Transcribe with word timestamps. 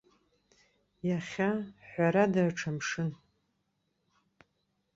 Иахьа, 1.07 1.49
ҳәарада, 1.89 2.41
аҽа 2.47 2.71
мшын. 2.75 3.11